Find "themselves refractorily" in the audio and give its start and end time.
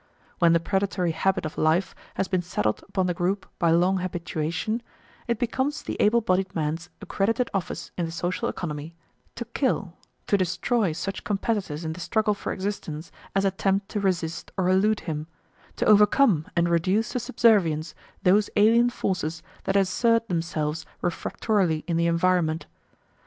20.29-21.83